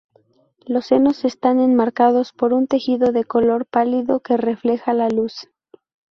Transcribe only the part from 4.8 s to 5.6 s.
la luz.